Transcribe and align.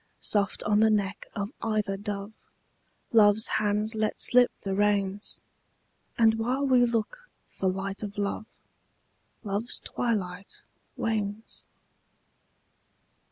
Soft 0.19 0.63
on 0.63 0.79
the 0.79 0.89
neck 0.89 1.27
of 1.35 1.51
either 1.61 1.95
dove 1.95 2.33
Love's 3.13 3.47
hands 3.61 3.93
let 3.93 4.19
slip 4.19 4.49
the 4.61 4.73
reins: 4.73 5.39
And 6.17 6.39
while 6.39 6.65
we 6.65 6.87
look 6.87 7.29
for 7.45 7.69
light 7.69 8.01
of 8.01 8.17
love 8.17 8.47
Love's 9.43 9.79
twilight 9.79 10.63
wanes. 10.97 11.63